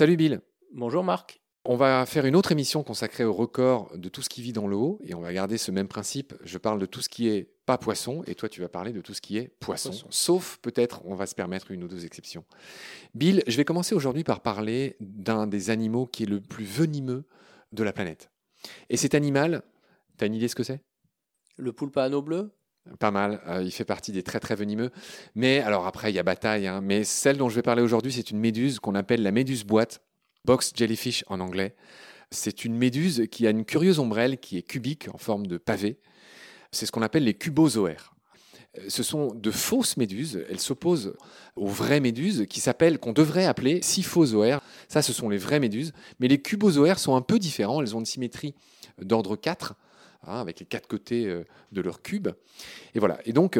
[0.00, 0.40] Salut Bill.
[0.72, 1.42] Bonjour Marc.
[1.66, 4.66] On va faire une autre émission consacrée au record de tout ce qui vit dans
[4.66, 6.32] l'eau et on va garder ce même principe.
[6.42, 9.02] Je parle de tout ce qui est pas poisson et toi tu vas parler de
[9.02, 9.90] tout ce qui est poisson.
[9.90, 10.06] Poisson.
[10.08, 12.44] Sauf peut-être on va se permettre une ou deux exceptions.
[13.14, 17.24] Bill, je vais commencer aujourd'hui par parler d'un des animaux qui est le plus venimeux
[17.72, 18.30] de la planète.
[18.88, 19.62] Et cet animal,
[20.20, 20.80] tu as une idée ce que c'est?
[21.56, 22.52] Le poulpe à anneau bleu?
[22.98, 24.90] Pas mal, euh, il fait partie des très très venimeux.
[25.34, 26.66] Mais alors après, il y a bataille.
[26.66, 26.80] hein.
[26.82, 30.00] Mais celle dont je vais parler aujourd'hui, c'est une méduse qu'on appelle la méduse boîte,
[30.44, 31.74] box jellyfish en anglais.
[32.30, 35.98] C'est une méduse qui a une curieuse ombrelle qui est cubique en forme de pavé.
[36.72, 38.14] C'est ce qu'on appelle les cubozoaires.
[38.88, 40.44] Ce sont de fausses méduses.
[40.48, 41.14] Elles s'opposent
[41.56, 44.60] aux vraies méduses qui s'appellent, qu'on devrait appeler syphozoaires.
[44.88, 45.92] Ça, ce sont les vraies méduses.
[46.20, 47.82] Mais les cubozoaires sont un peu différents.
[47.82, 48.54] Elles ont une symétrie
[49.02, 49.74] d'ordre 4,
[50.22, 52.28] hein, avec les quatre côtés euh, de leur cube.
[52.94, 53.18] Et voilà.
[53.24, 53.58] Et donc,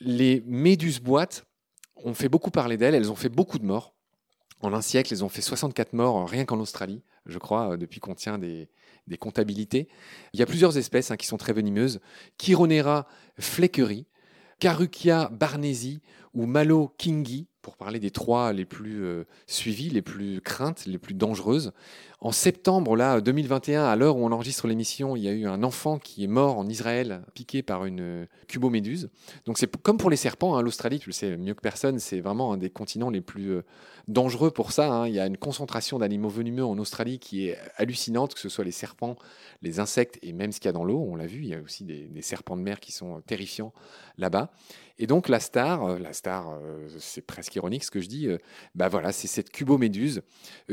[0.00, 1.46] les méduses boîtes,
[1.96, 2.94] on fait beaucoup parler d'elles.
[2.94, 3.94] Elles ont fait beaucoup de morts.
[4.62, 7.76] En un siècle, elles ont fait 64 morts euh, rien qu'en Australie, je crois, euh,
[7.76, 8.68] depuis qu'on tient des,
[9.18, 9.88] comptabilités.
[10.32, 12.00] Il y a plusieurs espèces hein, qui sont très venimeuses.
[12.38, 13.08] Chironera
[13.40, 14.06] fleckeri,
[14.60, 16.00] Caruchia barnesi
[16.32, 20.98] ou Malo kingi, pour parler des trois les plus euh, suivies, les plus craintes, les
[20.98, 21.72] plus dangereuses.
[22.22, 25.62] En septembre là, 2021, à l'heure où on enregistre l'émission, il y a eu un
[25.62, 29.08] enfant qui est mort en Israël, piqué par une euh, cuboméduse.
[29.46, 32.20] Donc c'est comme pour les serpents, hein, l'Australie, tu le sais mieux que personne, c'est
[32.20, 33.62] vraiment un des continents les plus euh,
[34.08, 34.90] dangereux pour ça.
[34.92, 35.08] hein.
[35.08, 38.64] Il y a une concentration d'animaux venimeux en Australie qui est hallucinante, que ce soit
[38.64, 39.16] les serpents,
[39.62, 40.98] les insectes et même ce qu'il y a dans l'eau.
[40.98, 43.20] On l'a vu, il y a aussi des, des serpents de mer qui sont euh,
[43.26, 43.72] terrifiants
[44.18, 44.50] là-bas.
[45.02, 48.28] Et donc la star, euh, la star, euh, c'est presque ironique ce que je dis,
[48.28, 48.36] euh,
[48.74, 50.20] bah voilà, c'est cette cuboméduse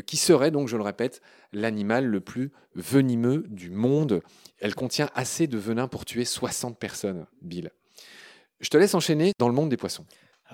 [0.05, 1.21] qui serait donc, je le répète,
[1.53, 4.21] l'animal le plus venimeux du monde.
[4.59, 7.71] Elle contient assez de venin pour tuer 60 personnes, Bill.
[8.59, 10.05] Je te laisse enchaîner dans le monde des poissons.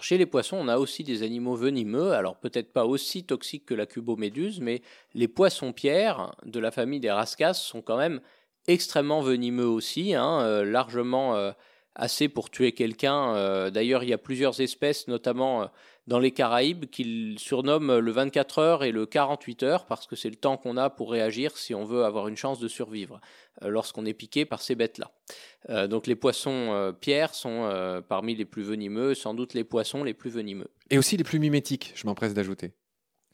[0.01, 3.73] Chez les poissons, on a aussi des animaux venimeux, alors peut-être pas aussi toxiques que
[3.73, 4.83] la cuboméduse, mais
[5.15, 8.21] les poissons-pierres de la famille des rascas sont quand même
[8.67, 11.53] extrêmement venimeux aussi, hein, largement
[11.95, 13.35] assez pour tuer quelqu'un.
[13.35, 15.65] Euh, D'ailleurs, il y a plusieurs espèces, notamment euh,
[16.07, 20.29] dans les Caraïbes, qu'ils surnomment le 24 heures et le 48 heures, parce que c'est
[20.29, 23.21] le temps qu'on a pour réagir si on veut avoir une chance de survivre
[23.61, 25.11] euh, lorsqu'on est piqué par ces bêtes-là.
[25.87, 30.29] Donc les poissons pierres sont parmi les plus venimeux, sans doute les poissons les plus
[30.29, 30.67] venimeux.
[30.89, 32.73] Et aussi les plus mimétiques, je m'empresse d'ajouter.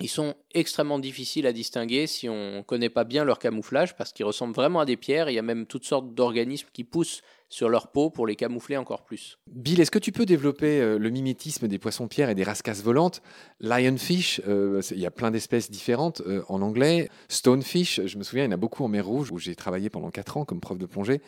[0.01, 4.13] Ils sont extrêmement difficiles à distinguer si on ne connaît pas bien leur camouflage, parce
[4.13, 5.29] qu'ils ressemblent vraiment à des pierres.
[5.29, 8.77] Il y a même toutes sortes d'organismes qui poussent sur leur peau pour les camoufler
[8.77, 9.39] encore plus.
[9.47, 13.21] Bill, est-ce que tu peux développer euh, le mimétisme des poissons-pierres et des rascasses volantes?
[13.59, 17.09] Lionfish, euh, il y a plein d'espèces différentes euh, en anglais.
[17.27, 19.89] Stonefish, je me souviens, il y en a beaucoup en mer Rouge, où j'ai travaillé
[19.89, 21.21] pendant 4 ans comme prof de plongée.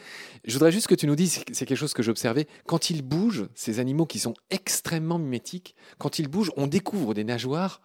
[0.46, 3.02] Je voudrais juste que tu nous dises, c'est quelque chose que j'ai observé, quand ils
[3.02, 7.82] bougent, ces animaux qui sont extrêmement mimétiques, quand ils bougent, on découvre des nageoires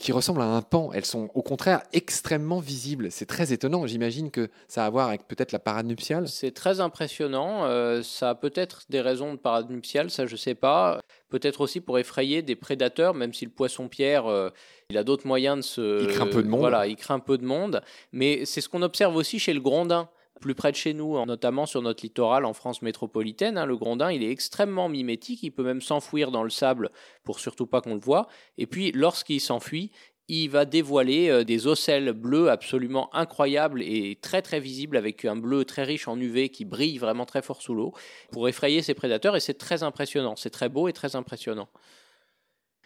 [0.00, 0.90] qui ressemblent à un pan.
[0.92, 3.10] Elles sont au contraire extrêmement visibles.
[3.10, 3.86] C'est très étonnant.
[3.86, 6.28] J'imagine que ça a à voir avec peut-être la parade nuptiale.
[6.28, 7.64] C'est très impressionnant.
[7.66, 11.00] euh, ça a peut-être des raisons de parade nuptiale, ça je sais pas.
[11.28, 14.50] Peut-être aussi pour effrayer des prédateurs, même si le poisson-pierre, euh,
[14.90, 16.02] il a d'autres moyens de se.
[16.02, 16.60] Il craint peu de monde.
[16.60, 17.80] Voilà, il craint peu de monde.
[18.12, 20.08] Mais c'est ce qu'on observe aussi chez le grondin.
[20.40, 23.76] Plus près de chez nous, en- notamment sur notre littoral en France métropolitaine, hein, le
[23.76, 25.42] grondin, il est extrêmement mimétique.
[25.42, 26.90] Il peut même s'enfouir dans le sable
[27.24, 28.28] pour surtout pas qu'on le voit.
[28.58, 29.90] Et puis, lorsqu'il s'enfuit,
[30.28, 35.36] il va dévoiler euh, des ocelles bleues absolument incroyables et très très visibles avec un
[35.36, 37.92] bleu très riche en UV qui brille vraiment très fort sous l'eau
[38.32, 41.68] pour effrayer ses prédateurs et c'est très impressionnant, c'est très beau et très impressionnant.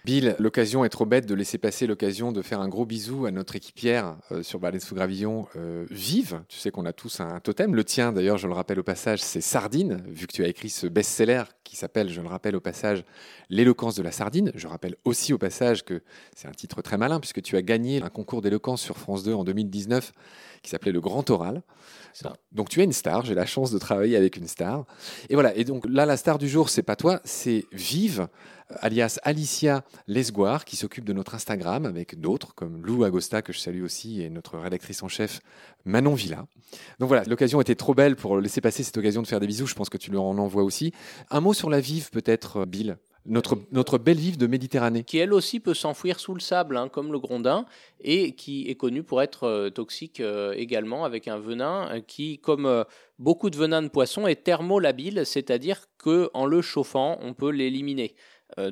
[0.07, 3.31] Bill, l'occasion est trop bête de laisser passer l'occasion de faire un gros bisou à
[3.31, 6.43] notre équipière euh, sur Balade sous Gravillon, euh, Vive.
[6.49, 7.75] Tu sais qu'on a tous un totem.
[7.75, 10.71] Le tien, d'ailleurs, je le rappelle au passage, c'est Sardine, vu que tu as écrit
[10.71, 13.05] ce best-seller qui s'appelle, je le rappelle au passage,
[13.51, 14.53] L'éloquence de la sardine.
[14.55, 16.03] Je rappelle aussi au passage que
[16.37, 19.35] c'est un titre très malin, puisque tu as gagné un concours d'éloquence sur France 2
[19.35, 20.13] en 2019
[20.63, 21.63] qui s'appelait Le Grand Oral.
[22.53, 24.85] Donc tu es une star, j'ai la chance de travailler avec une star.
[25.29, 28.29] Et voilà, et donc là, la star du jour, c'est pas toi, c'est Vive,
[28.81, 33.59] alias Alicia Lesguard, qui s'occupe de notre Instagram avec d'autres, comme Lou Agosta, que je
[33.59, 35.41] salue aussi, et notre rédactrice en chef,
[35.85, 36.47] Manon Villa.
[36.99, 39.67] Donc voilà, l'occasion était trop belle pour laisser passer cette occasion de faire des bisous,
[39.67, 40.93] je pense que tu leur en envoies aussi.
[41.31, 42.97] Un mot sur la Vive, peut-être, Bill?
[43.27, 45.05] Notre, belle vive de Méditerranée.
[45.05, 47.67] Qui elle aussi peut s'enfouir sous le sable, hein, comme le grondin,
[48.01, 52.39] et qui est connu pour être euh, toxique euh, également, avec un venin euh, qui,
[52.39, 52.85] comme
[53.19, 58.15] beaucoup de venins de poisson, est thermolabile, c'est-à-dire que en le chauffant, on peut l'éliminer.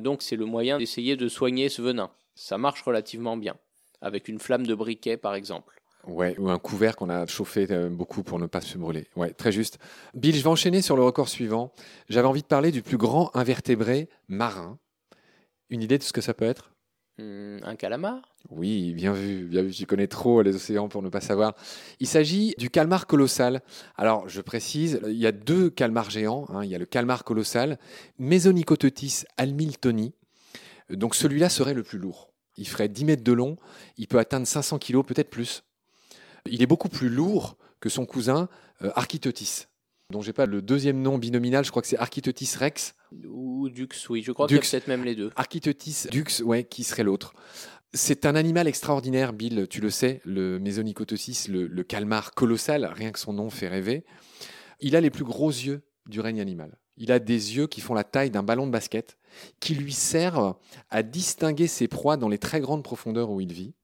[0.01, 2.11] Donc c'est le moyen d'essayer de soigner ce venin.
[2.35, 3.57] Ça marche relativement bien,
[4.01, 5.78] avec une flamme de briquet par exemple.
[6.09, 9.07] Ouais, ou un couvert qu'on a chauffé euh, beaucoup pour ne pas se brûler.
[9.15, 9.79] Ouais, très juste.
[10.15, 11.71] Bill, je vais enchaîner sur le record suivant.
[12.09, 14.79] J'avais envie de parler du plus grand invertébré marin.
[15.69, 16.73] Une idée de ce que ça peut être?
[17.19, 18.37] Hmm, un calamar?
[18.49, 19.71] Oui, bien vu, bien vu.
[19.73, 21.55] Tu connais trop les océans pour ne pas savoir.
[22.01, 23.61] Il s'agit du calmar colossal.
[23.97, 26.47] Alors, je précise, il y a deux calmars géants.
[26.49, 26.65] hein.
[26.65, 27.79] Il y a le calmar colossal,
[28.19, 30.15] Mesonicotetis almiltoni.
[30.89, 32.31] Donc, celui-là serait le plus lourd.
[32.57, 33.57] Il ferait 10 mètres de long.
[33.99, 35.65] Il peut atteindre 500 kilos, peut-être plus.
[36.47, 38.49] Il est beaucoup plus lourd que son cousin
[38.83, 39.67] euh, Architotis,
[40.11, 41.65] dont j'ai pas le deuxième nom binominal.
[41.65, 42.95] Je crois que c'est Architotis rex.
[43.27, 44.71] Ou Dux, oui, je crois qu'il y a Dux.
[44.71, 45.31] peut-être même les deux.
[45.37, 47.35] Architotis dux, ouais, qui serait l'autre.
[47.95, 53.13] C'est un animal extraordinaire, Bill, tu le sais, le Mesonicotosis, le, le calmar colossal, rien
[53.13, 54.05] que son nom fait rêver.
[54.81, 56.79] Il a les plus gros yeux du règne animal.
[56.99, 59.17] Il a des yeux qui font la taille d'un ballon de basket,
[59.61, 60.57] qui lui servent
[60.91, 63.75] à distinguer ses proies dans les très grandes profondeurs où il vit.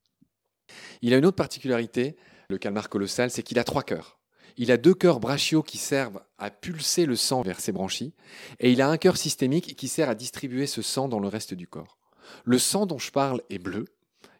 [1.00, 2.16] Il a une autre particularité,
[2.48, 4.18] le calmar colossal, c'est qu'il a trois cœurs.
[4.56, 8.14] Il a deux cœurs brachiaux qui servent à pulser le sang vers ses branchies,
[8.60, 11.54] et il a un cœur systémique qui sert à distribuer ce sang dans le reste
[11.54, 11.98] du corps.
[12.44, 13.86] Le sang dont je parle est bleu.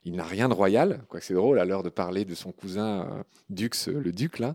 [0.04, 3.08] Il n'a rien de royal, quoique c'est drôle à l'heure de parler de son cousin
[3.10, 4.54] euh, Dux, le duc là.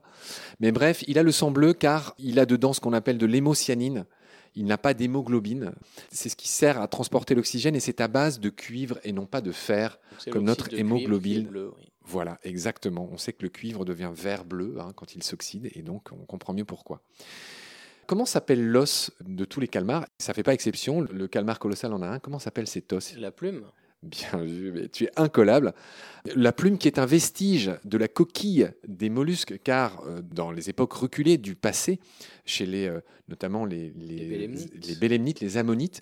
[0.60, 3.26] Mais bref, il a le sang bleu car il a dedans ce qu'on appelle de
[3.26, 4.06] l'hémocyanine.
[4.56, 5.74] Il n'a pas d'hémoglobine.
[6.12, 9.26] C'est ce qui sert à transporter l'oxygène et c'est à base de cuivre et non
[9.26, 10.00] pas de fer.
[10.32, 11.48] Comme notre hémoglobine.
[11.48, 11.86] bleu, oui.
[12.04, 13.08] Voilà, exactement.
[13.12, 16.54] On sait que le cuivre devient vert-bleu hein, quand il s'oxyde et donc on comprend
[16.54, 17.02] mieux pourquoi.
[18.08, 20.08] Comment s'appelle l'os de tous les calmars?
[20.18, 21.02] Ça fait pas exception.
[21.02, 22.20] Le calmar colossal en a un.
[22.20, 23.16] Comment s'appelle cet os?
[23.18, 23.64] La plume
[24.02, 25.74] Bien vu, mais tu es incollable.
[26.36, 30.70] La plume qui est un vestige de la coquille des mollusques, car euh, dans les
[30.70, 32.00] époques reculées du passé,
[32.46, 34.88] chez les, euh, notamment les, les, Les bélémnites.
[34.88, 36.02] les bélémnites, les ammonites,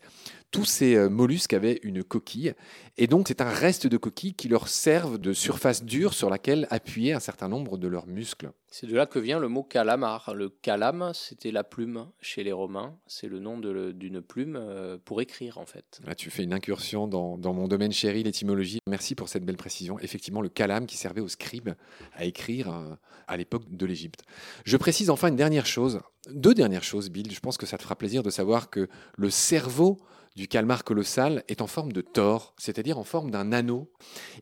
[0.52, 2.54] tous ces euh, mollusques avaient une coquille.
[2.98, 6.68] Et donc c'est un reste de coquille qui leur servent de surface dure sur laquelle
[6.70, 8.52] appuyer un certain nombre de leurs muscles.
[8.70, 10.34] C'est de là que vient le mot calamar.
[10.34, 12.98] Le calame, c'était la plume chez les Romains.
[13.08, 16.02] C'est le nom d'une plume euh, pour écrire, en fait.
[16.06, 18.80] Là, tu fais une incursion dans, dans mon domaine chéri, l'étymologie.
[18.88, 19.98] Merci pour cette belle précision.
[20.00, 21.72] Effectivement, le calame qui servait aux scribes
[22.14, 22.96] à écrire euh,
[23.28, 24.24] à l'époque de l'Égypte.
[24.66, 26.02] Je précise enfin une dernière chose,
[26.32, 27.32] deux dernières choses, Bill.
[27.34, 28.88] Je pense que ça te fera plaisir de savoir que
[29.18, 29.98] le cerveau
[30.36, 33.90] du calmar colossal est en forme de tor, c'est-à-dire en forme d'un anneau.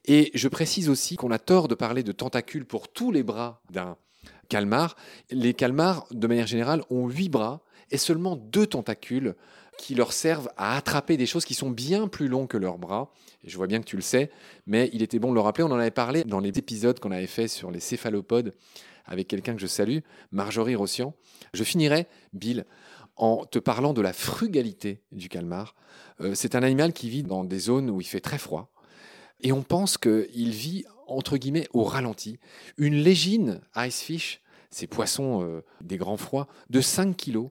[0.04, 3.62] Et je précise aussi qu'on a tort de parler de tentacules pour tous les bras
[3.70, 3.96] d'un
[4.50, 4.96] calmar.
[5.32, 7.62] Les calmars, de manière générale, ont huit bras
[7.92, 9.36] et seulement deux tentacules
[9.78, 13.12] qui leur servent à attraper des choses qui sont bien plus longs que leurs bras.
[13.44, 14.32] Je vois bien que tu le sais,
[14.66, 15.64] mais il était bon de le rappeler.
[15.64, 18.54] On en avait parlé dans les épisodes qu'on avait fait sur les céphalopodes
[19.06, 20.00] avec quelqu'un que je salue,
[20.32, 21.14] Marjorie Rossian.
[21.54, 22.66] Je finirai, Bill,
[23.16, 25.76] en te parlant de la frugalité du calmar.
[26.22, 28.72] Euh, c'est un animal qui vit dans des zones où il fait très froid.
[29.42, 32.40] Et on pense qu'il vit, entre guillemets, au ralenti.
[32.78, 37.50] Une légine icefish, ces poissons euh, des grands froids, de 5 kilos,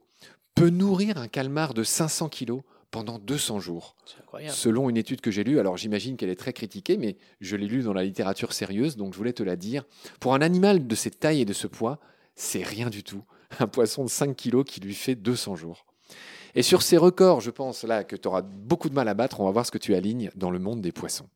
[0.54, 3.96] peut nourrir un calmar de 500 kilos pendant 200 jours.
[4.06, 4.54] C'est incroyable.
[4.54, 7.66] Selon une étude que j'ai lue, alors j'imagine qu'elle est très critiquée, mais je l'ai
[7.66, 9.84] lue dans la littérature sérieuse, donc je voulais te la dire.
[10.20, 11.98] Pour un animal de cette taille et de ce poids,
[12.36, 13.24] c'est rien du tout.
[13.58, 15.86] Un poisson de 5 kilos qui lui fait 200 jours.
[16.54, 19.40] Et sur ces records, je pense là que tu auras beaucoup de mal à battre.
[19.40, 21.28] On va voir ce que tu alignes dans le monde des poissons.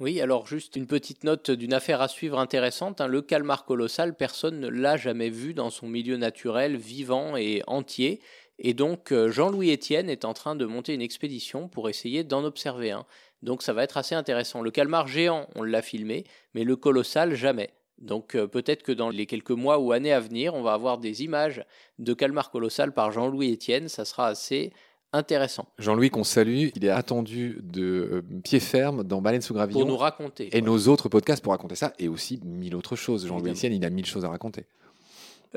[0.00, 3.02] Oui, alors juste une petite note d'une affaire à suivre intéressante.
[3.02, 3.06] hein.
[3.06, 8.20] Le calmar colossal, personne ne l'a jamais vu dans son milieu naturel, vivant et entier.
[8.58, 12.44] Et donc euh, Jean-Louis Etienne est en train de monter une expédition pour essayer d'en
[12.44, 13.04] observer un.
[13.42, 14.62] Donc ça va être assez intéressant.
[14.62, 17.68] Le calmar géant, on l'a filmé, mais le colossal, jamais.
[17.98, 20.96] Donc euh, peut-être que dans les quelques mois ou années à venir, on va avoir
[20.96, 21.62] des images
[21.98, 23.88] de calmar colossal par Jean-Louis Etienne.
[23.88, 24.72] Ça sera assez
[25.12, 29.58] intéressant Jean-Louis, qu'on salue, il est attendu de euh, pied ferme dans Baleine sous pour
[29.58, 29.86] gravillon.
[29.86, 30.56] nous raconter.
[30.56, 33.26] Et nos autres podcasts pour raconter ça, et aussi mille autres choses.
[33.26, 33.50] Jean-Louis.
[33.50, 34.66] Etienne, il a mille choses à raconter.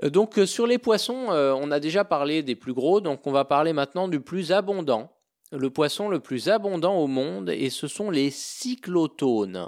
[0.03, 3.27] Euh, Donc euh, sur les poissons, euh, on a déjà parlé des plus gros, donc
[3.27, 5.11] on va parler maintenant du plus abondant.
[5.51, 9.67] Le poisson le plus abondant au monde, et ce sont les cyclotones.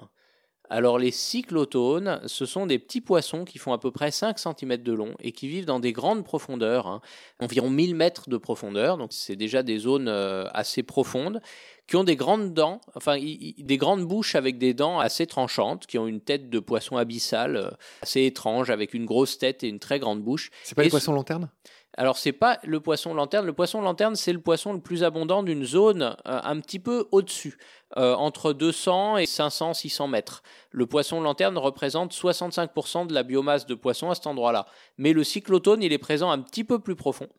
[0.70, 4.78] Alors les cyclotones, ce sont des petits poissons qui font à peu près 5 cm
[4.78, 7.02] de long et qui vivent dans des grandes profondeurs, hein,
[7.40, 11.42] environ 1000 mètres de profondeur, donc c'est déjà des zones euh, assez profondes,
[11.88, 15.98] qui ont des grandes dents, enfin des grandes bouches avec des dents assez tranchantes, qui
[15.98, 17.70] ont une tête de poisson abyssal euh,
[18.02, 20.50] assez étrange, avec une grosse tête et une très grande bouche.
[20.64, 21.50] C'est pas Et les poissons lanternes?
[21.98, 23.46] Alors, c'est pas le poisson lanterne.
[23.46, 27.08] Le poisson lanterne, c'est le poisson le plus abondant d'une zone euh, un petit peu
[27.12, 27.58] au-dessus,
[27.98, 30.44] euh, entre 200 et 500, 600 mètres.
[30.72, 34.66] Le poisson lanterne représente 65% de la biomasse de poissons à cet endroit-là.
[34.98, 37.30] Mais le cyclotone, il est présent un petit peu plus profond.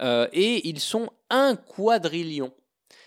[0.00, 2.52] Euh, et ils sont un quadrillion.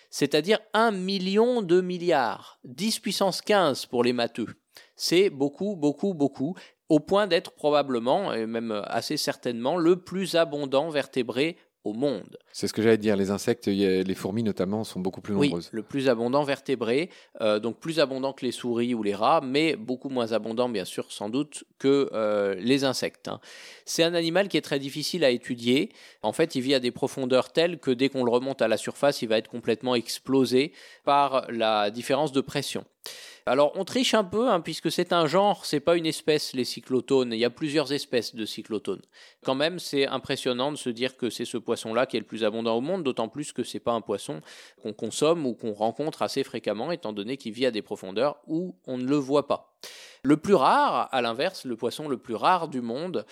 [0.09, 2.59] C'est-à-dire un million de milliards.
[2.63, 4.55] 10 puissance 15 pour les matheux.
[4.95, 6.55] C'est beaucoup, beaucoup, beaucoup.
[6.89, 12.37] Au point d'être probablement, et même assez certainement, le plus abondant vertébré au monde.
[12.51, 15.69] C'est ce que j'allais dire, les insectes, les fourmis notamment, sont beaucoup plus nombreuses.
[15.71, 17.11] Oui, le plus abondant vertébré,
[17.41, 20.83] euh, donc plus abondant que les souris ou les rats, mais beaucoup moins abondant, bien
[20.83, 23.27] sûr, sans doute, que euh, les insectes.
[23.27, 23.39] Hein.
[23.85, 25.91] C'est un animal qui est très difficile à étudier.
[26.23, 28.77] En fait, il vit à des profondeurs telles que dès qu'on le remonte à la
[28.77, 30.73] surface, il va être complètement explosé
[31.03, 32.83] par la différence de pression.
[33.47, 36.65] Alors on triche un peu hein, puisque c'est un genre, c'est pas une espèce les
[36.65, 37.31] cyclotones.
[37.31, 39.03] Il y a plusieurs espèces de cyclotones.
[39.43, 42.43] Quand même, c'est impressionnant de se dire que c'est ce poisson-là qui est le plus
[42.43, 44.41] abondant au monde, d'autant plus que c'est pas un poisson
[44.81, 48.75] qu'on consomme ou qu'on rencontre assez fréquemment, étant donné qu'il vit à des profondeurs où
[48.87, 49.77] on ne le voit pas.
[50.23, 53.27] Le plus rare, à l'inverse, le poisson le plus rare du monde,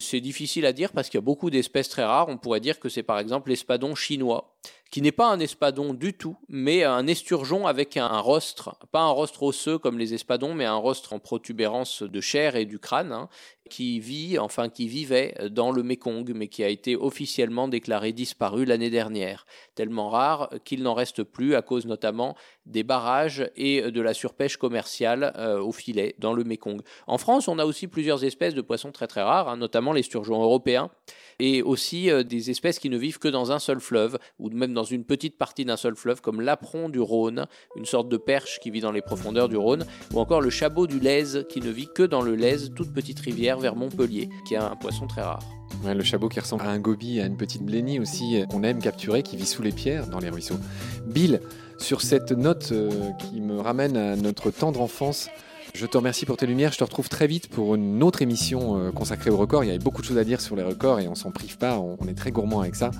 [0.00, 2.28] c'est difficile à dire parce qu'il y a beaucoup d'espèces très rares.
[2.28, 4.53] On pourrait dire que c'est par exemple l'espadon chinois
[4.90, 9.10] qui n'est pas un espadon du tout, mais un esturgeon avec un, rostre, pas un
[9.10, 13.10] rostre osseux comme les espadons, mais un rostre en protubérance de chair et du crâne,
[13.10, 13.28] hein,
[13.70, 18.64] qui vit, enfin qui vivait dans le Mekong, mais qui a été officiellement déclaré disparu
[18.66, 24.00] l'année dernière, tellement rare qu'il n'en reste plus à cause notamment des barrages et de
[24.00, 26.82] la surpêche commerciale euh, au filet dans le Mekong.
[27.06, 30.02] En France, on a aussi plusieurs espèces de poissons très très rares, hein, notamment les
[30.02, 30.90] sturgeons européens,
[31.38, 34.72] et aussi euh, des espèces qui ne vivent que dans un seul fleuve, ou même
[34.72, 37.46] dans une petite partie d'un seul fleuve, comme l'apron du Rhône,
[37.76, 40.86] une sorte de perche qui vit dans les profondeurs du Rhône, ou encore le chabot
[40.86, 44.56] du Lèze, qui ne vit que dans le Lèze, toute petite rivière vers Montpellier, qui
[44.56, 45.42] a un poisson très rare.
[45.84, 49.22] le chabot qui ressemble à un goby, à une petite blénie aussi, qu'on aime capturer,
[49.22, 50.58] qui vit sous les pierres dans les ruisseaux.
[51.06, 51.40] Bill,
[51.78, 55.28] sur cette note euh, qui me ramène à notre tendre enfance,
[55.74, 56.72] je te remercie pour tes lumières.
[56.72, 59.64] Je te retrouve très vite pour une autre émission euh, consacrée aux records.
[59.64, 61.58] Il y avait beaucoup de choses à dire sur les records et on s'en prive
[61.58, 61.78] pas.
[61.78, 62.90] On est très gourmand avec ça.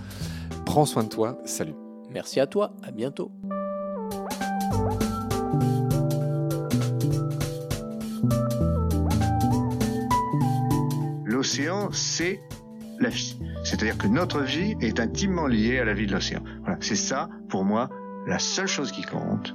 [0.66, 1.38] Prends soin de toi.
[1.44, 1.74] Salut.
[2.10, 2.74] Merci à toi.
[2.82, 3.30] À bientôt.
[11.24, 12.40] L'océan, c'est
[12.98, 13.38] la vie.
[13.64, 16.42] C'est-à-dire que notre vie est intimement liée à la vie de l'océan.
[16.62, 16.76] Voilà.
[16.80, 17.88] C'est ça, pour moi,
[18.26, 19.54] la seule chose qui compte.